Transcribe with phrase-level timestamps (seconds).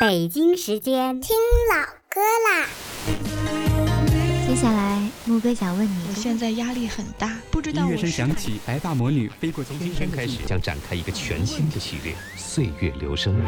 [0.00, 1.36] 北京时间听
[1.70, 2.66] 老歌啦。
[4.48, 9.62] 接下来，木哥想问你：我现在压力很大，不知道音乐声响起，白发魔女飞过。
[9.62, 13.38] 从今天开始，将展开一个全新的系列《岁月留声》。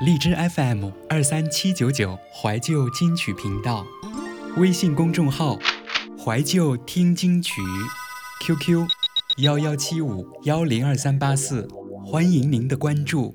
[0.00, 3.84] 荔枝 FM 二三七九九怀旧金曲频道，
[4.58, 5.58] 微信公众号
[6.24, 7.60] 怀旧听金曲
[8.46, 8.86] ，QQ
[9.38, 11.66] 幺幺七五幺零二三八四，
[12.06, 13.34] 欢迎您的关注。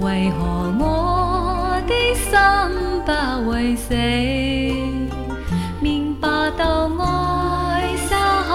[0.00, 1.80] 为何我？
[1.86, 2.30] 的心
[3.06, 3.10] 不
[3.50, 3.94] 会死，
[5.80, 7.02] 明白到爱
[7.96, 8.14] 失
[8.48, 8.50] 去，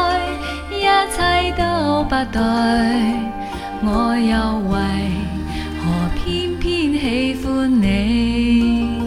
[0.77, 1.17] 一切
[1.57, 1.61] 都
[2.03, 2.39] 不对，
[3.81, 4.31] 我又
[4.69, 4.73] 为
[5.79, 5.83] 何
[6.15, 7.03] 偏偏喜
[7.43, 7.47] 欢
[7.81, 9.01] 你？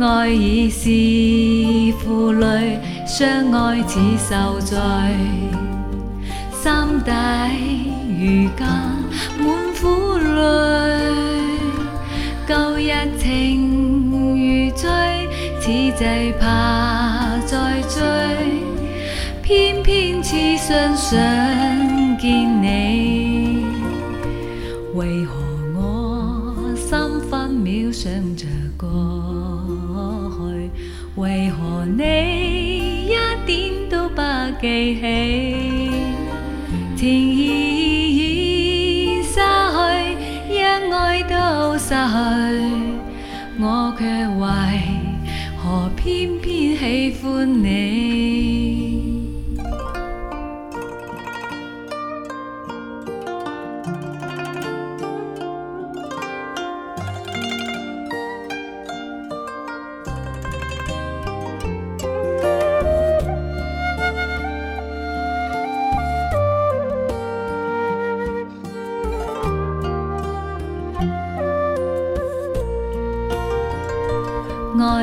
[0.00, 4.76] 爱已是负累，相爱似受罪，
[6.52, 6.70] 心
[7.04, 7.10] 底
[8.20, 8.66] 如今
[9.38, 9.44] 满
[9.80, 9.82] 苦
[10.18, 10.83] 泪。
[12.46, 14.90] 旧日情如醉，
[15.60, 18.02] 此际怕再追，
[19.42, 21.18] 偏偏痴心想
[22.18, 23.64] 见你。
[24.94, 25.34] 为何
[25.74, 28.46] 我心分秒想着
[28.76, 28.86] 过
[30.36, 30.70] 去？
[31.16, 33.16] 为何你一
[33.46, 34.20] 点都不
[34.60, 35.00] 记
[36.94, 37.43] 起？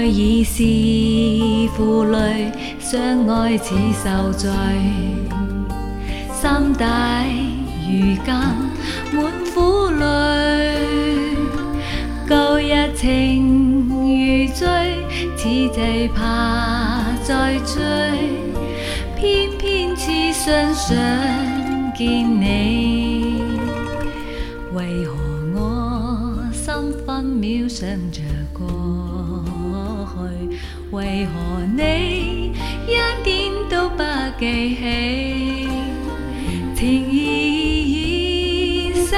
[0.01, 1.10] 爱已是
[1.75, 4.49] 负累，相爱似受罪，
[6.33, 6.85] 心底
[7.87, 8.33] 如今
[9.13, 10.01] 满苦泪。
[12.29, 14.65] 旧日情如醉，
[15.35, 17.81] 此际怕再追，
[19.17, 20.97] 偏偏痴心想
[21.95, 22.07] 见
[22.41, 23.43] 你。
[24.73, 25.13] 为何
[25.53, 28.20] 我心分秒想着？
[30.91, 32.51] 为何你
[32.85, 32.93] 一
[33.23, 34.03] 点都不
[34.37, 35.69] 记起？
[36.75, 37.15] 情意
[37.93, 39.15] 已失去，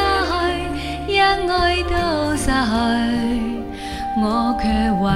[1.11, 2.51] 一爱都失去，
[4.21, 4.63] 我却
[5.01, 5.09] 为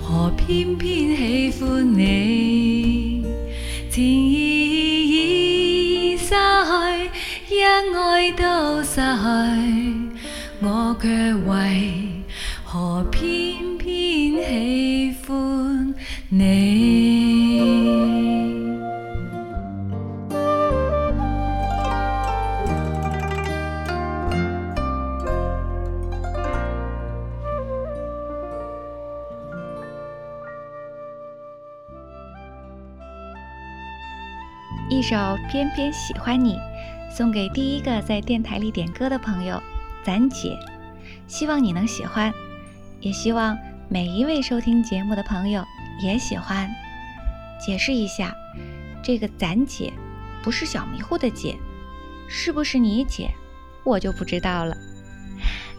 [0.00, 3.24] 何偏偏喜欢你？
[3.90, 4.36] 情意
[6.12, 6.34] 已失去，
[7.56, 9.00] 一爱都失去，
[10.60, 11.97] 我却为
[34.90, 35.14] 一首
[35.50, 36.54] 《偏偏喜欢你》，
[37.14, 39.62] 送给第一个在电台里点歌的朋友，
[40.02, 40.58] 咱姐。
[41.26, 42.32] 希望你能喜欢，
[42.98, 43.54] 也希望
[43.90, 45.62] 每一位收听节目的朋友
[46.02, 46.70] 也喜欢。
[47.60, 48.34] 解释一下，
[49.02, 49.92] 这个咱姐
[50.42, 51.54] 不是小迷糊的姐，
[52.26, 53.30] 是不是你姐，
[53.84, 54.74] 我就不知道了。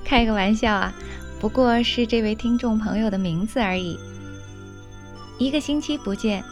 [0.05, 0.93] 开个玩笑啊，
[1.41, 3.97] 不过是这位听众朋友的名字而已。
[5.39, 6.43] 一个星期不见，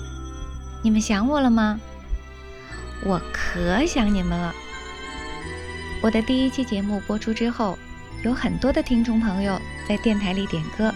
[0.82, 1.80] 你们想我了吗？
[3.04, 4.54] 我可想你们了。
[6.02, 7.78] 我的第一期节目播出之后，
[8.24, 10.94] 有很多的听众朋友在电台里点歌，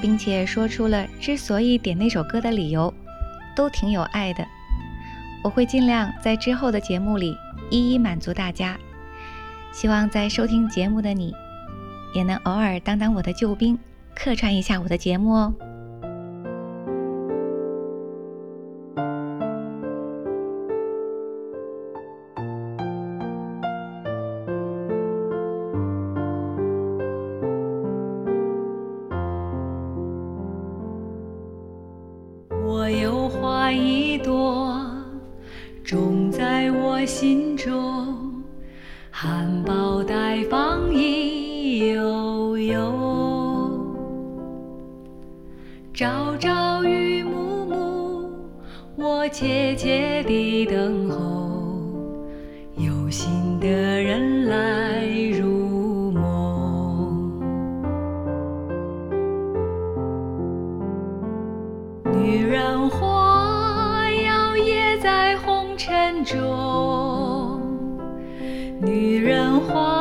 [0.00, 2.92] 并且说出了之所以点那首歌的理由，
[3.54, 4.46] 都挺有爱的。
[5.42, 7.36] 我会尽量在之后的节目里
[7.70, 8.76] 一一满足大家。
[9.72, 11.34] 希望在收听节目的你，
[12.14, 13.78] 也能偶尔当当我的救兵，
[14.14, 15.54] 客串一下我的节目哦。
[33.76, 34.80] 一朵，
[35.84, 37.85] 种在我心中，
[66.26, 67.60] 中，
[68.80, 69.95] 女人花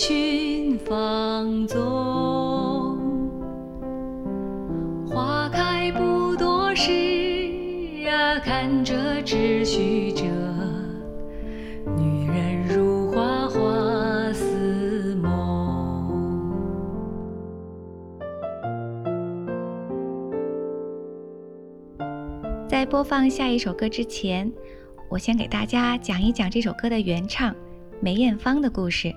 [0.00, 1.76] 寻芳踪？
[5.04, 6.92] 花开不多时
[8.08, 10.22] 啊，看着只须着，
[11.96, 16.06] 女人如花花似梦。
[22.68, 24.48] 在播放下一首歌之前，
[25.10, 27.52] 我先给大家讲一讲这首歌的原唱
[28.00, 29.12] 梅艳芳的故事。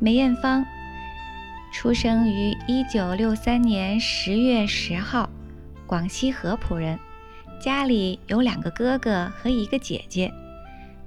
[0.00, 0.64] 梅艳芳
[1.72, 5.28] 出生于一九六三年十月十号，
[5.88, 6.96] 广西合浦人，
[7.60, 10.32] 家里有两个哥哥和一个姐姐。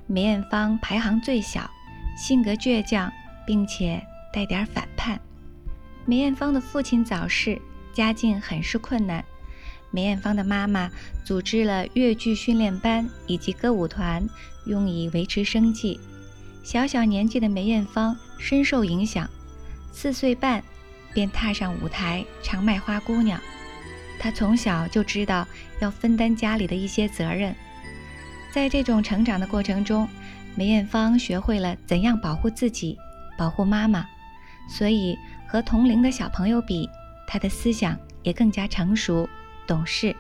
[0.08, 1.72] 梅艳芳排行最小，
[2.18, 3.10] 性格倔强，
[3.48, 5.18] 并且带点反叛。
[6.06, 7.62] 梅艳芳的父亲早逝，
[7.94, 9.24] 家境很是困难。
[9.90, 10.92] 梅艳芳的妈妈
[11.24, 14.28] 组织了越剧训练班以及歌舞团，
[14.66, 15.98] 用以维持生计。
[16.64, 19.30] 小小年纪的梅艳芳深受影响，
[19.92, 20.64] 四岁半
[21.14, 23.40] 便踏上舞台唱《卖花姑娘》。
[24.20, 25.48] 她从小就知道
[25.80, 27.56] 要分担家里的一些责任，
[28.54, 30.08] 在这种成长的过程中，
[30.56, 32.98] 梅艳芳学会了怎样保护自己，
[33.38, 34.06] 保护妈妈。
[34.70, 35.18] 所以
[35.48, 36.88] 和同龄的小朋友比，
[37.28, 39.28] 她的思想也更加成熟。
[39.68, 40.16] 懂事。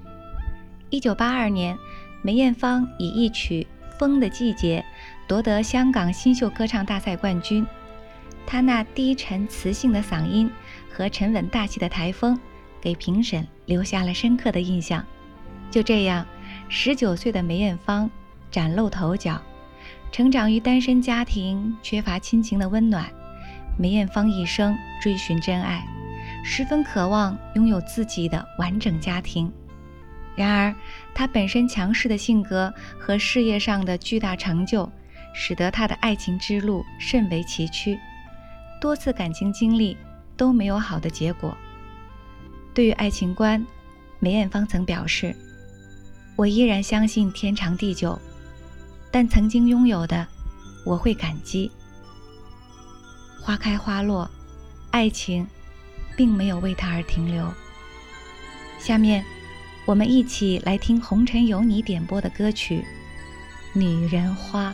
[0.90, 1.78] 一九八二年，
[2.22, 3.68] 梅艳芳以一曲
[3.98, 4.84] 《风的季节》
[5.32, 7.66] 夺得香港新秀歌唱大赛冠军。
[8.46, 10.52] 她那低沉磁性的嗓音
[10.92, 12.38] 和沉稳大气的台风，
[12.82, 15.02] 给评审留下了深刻的印象。
[15.70, 16.26] 就这样，
[16.68, 18.12] 十九岁的梅艳芳
[18.52, 19.42] 崭露头角。
[20.12, 23.10] 成长于单身家庭，缺乏亲情的温暖，
[23.80, 25.82] 梅艳芳一生追寻真爱。
[26.44, 29.50] 十分渴望拥有自己的完整家庭，
[30.36, 30.76] 然而
[31.14, 34.92] 她本身强势的性格和事业上的巨大成就，
[35.34, 37.98] 使得他的爱情之路甚为崎岖，
[38.80, 39.98] 多次感情经历
[40.36, 41.58] 都没有好的结果。
[42.74, 43.66] 对于爱情观，
[44.20, 45.36] 梅艳芳曾表示
[46.36, 48.20] ：“我依然相信天长地久，
[49.12, 50.28] 但曾经拥有的，
[50.86, 51.72] 我会感激。
[53.42, 54.30] 花开花落，
[54.92, 55.48] 爱情。”
[56.18, 57.52] 并没有为他而停留。
[58.78, 59.24] 下面，
[59.86, 62.84] 我们一起来听红尘有你点播的歌曲
[63.80, 64.72] 《女人花》。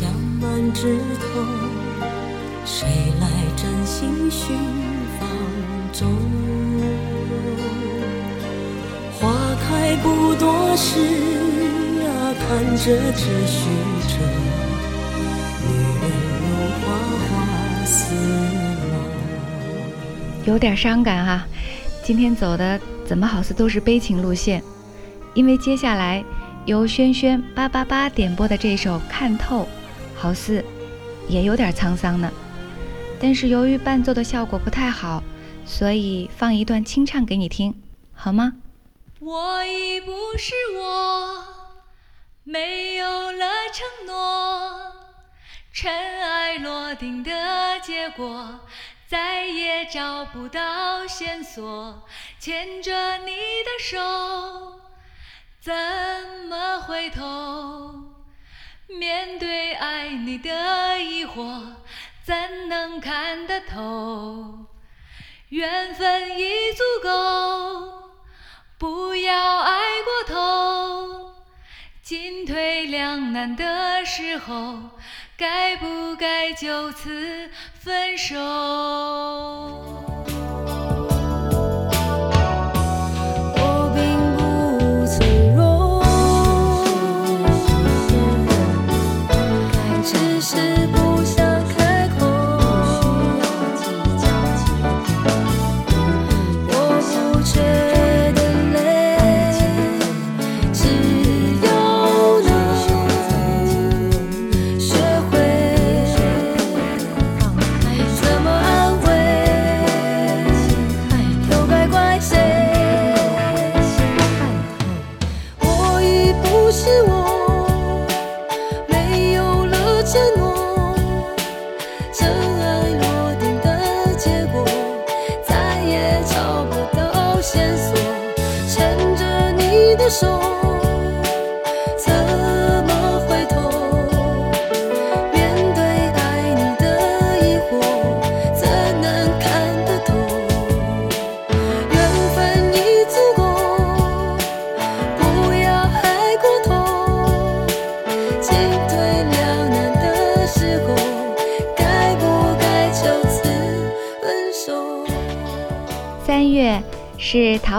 [0.00, 0.08] 香
[0.40, 1.44] 满枝头，
[2.64, 2.88] 谁
[3.20, 4.56] 来真心寻
[5.18, 5.28] 芳
[5.92, 6.08] 踪？
[9.12, 9.30] 花
[9.60, 11.00] 开不多时
[12.00, 13.68] 啊，看着只虚
[14.08, 14.16] 着，
[15.68, 15.68] 女
[16.00, 16.02] 人
[16.40, 16.46] 如
[16.80, 16.96] 花
[17.28, 18.14] 花似
[18.90, 18.96] 梦。
[20.46, 21.44] 有点伤感哈，
[22.02, 24.62] 今天走的怎么好似都是悲情路线？
[25.34, 26.24] 因为接下来
[26.64, 29.64] 由轩轩八八八点播的这首《看透》，
[30.20, 30.62] 好似
[31.28, 32.30] 也有点沧桑呢。
[33.18, 35.22] 但是由于伴奏的效果不太好，
[35.64, 37.74] 所以放一段清唱给你听，
[38.12, 38.52] 好吗？
[39.18, 41.44] 我已不是我，
[42.44, 44.92] 没有了承诺，
[45.72, 47.30] 尘埃落定的
[47.82, 48.60] 结果。
[49.08, 52.06] 再也找不到线索，
[52.38, 53.32] 牵着你
[53.64, 53.98] 的手，
[55.60, 55.74] 怎
[56.48, 58.09] 么回头？
[58.98, 61.74] 面对爱你的疑惑，
[62.24, 64.66] 怎能看得透？
[65.48, 68.10] 缘分已足够，
[68.78, 71.32] 不要爱过头。
[72.02, 74.90] 进退两难的时候。
[75.36, 78.36] 该不该就此分手？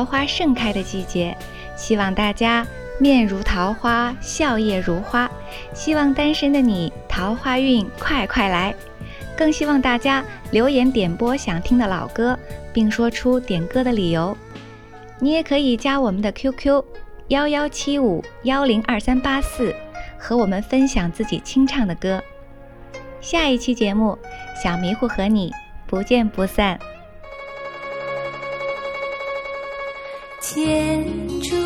[0.01, 1.37] 桃花盛开的季节，
[1.75, 2.65] 希望大家
[2.97, 5.29] 面如桃花，笑靥如花。
[5.75, 8.73] 希望单身的你桃花运快快来，
[9.37, 12.35] 更希望大家留言点播想听的老歌，
[12.73, 14.35] 并说出点歌的理由。
[15.19, 16.83] 你也可以加我们的 QQ
[17.27, 19.71] 幺幺七五幺零二三八四，
[20.17, 22.19] 和我们分享自己清唱的歌。
[23.19, 24.17] 下一期节目，
[24.63, 25.51] 小迷糊和你
[25.85, 26.79] 不见不散。
[30.53, 31.05] 牵
[31.39, 31.60] 住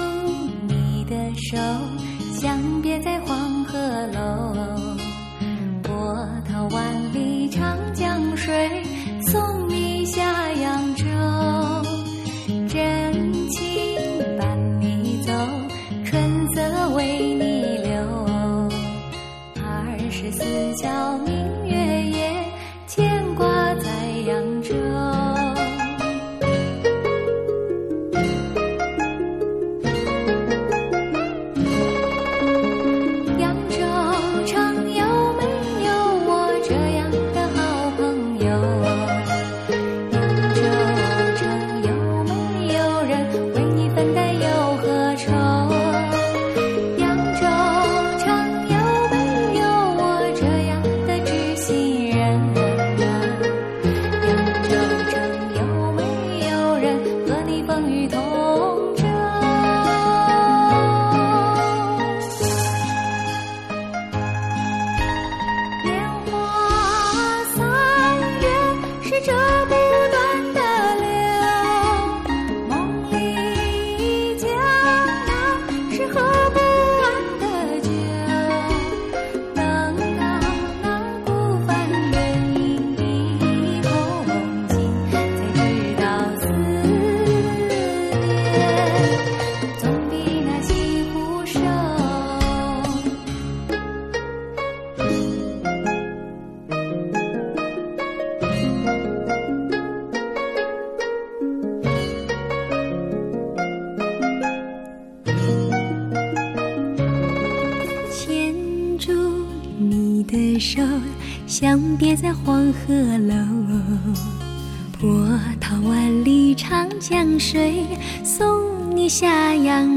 [115.16, 115.26] 波
[115.62, 117.86] 涛万里长江水，
[118.22, 119.88] 送你下扬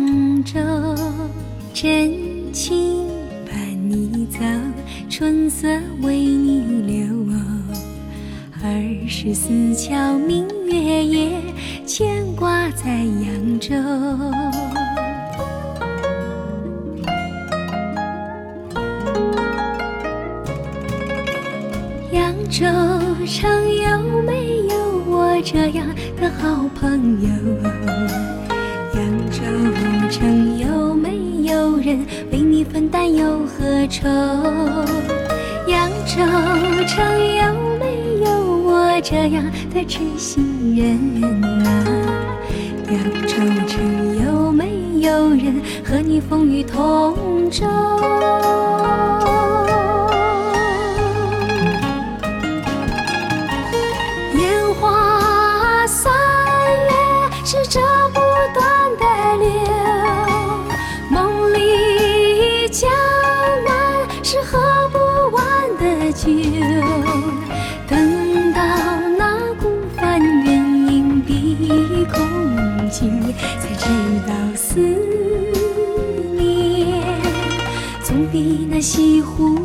[0.44, 0.60] 州。
[1.74, 3.04] 真情
[3.44, 3.58] 伴
[3.90, 4.38] 你走，
[5.10, 5.66] 春色
[6.02, 7.04] 为你留。
[8.62, 11.32] 二十四桥明月夜，
[11.84, 13.74] 牵挂在扬州。
[22.12, 22.64] 扬州
[23.26, 24.67] 城有没有
[25.42, 25.86] 这样
[26.20, 27.28] 的好朋友？
[28.94, 29.40] 扬州
[30.10, 34.08] 城有没有人为你分担忧和愁？
[35.68, 36.16] 扬州
[36.86, 37.04] 城
[37.36, 37.44] 有
[37.78, 38.30] 没有
[38.66, 41.22] 我这样的知心人
[41.64, 41.68] 啊？
[42.90, 43.36] 扬州
[43.68, 44.66] 城有没
[45.00, 47.64] 有人和你风雨同舟？
[78.80, 79.57] 西湖